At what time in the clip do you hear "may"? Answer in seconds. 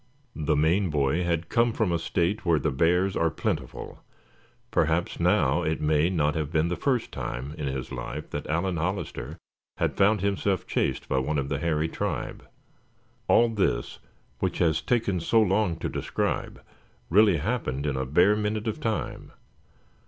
5.79-6.09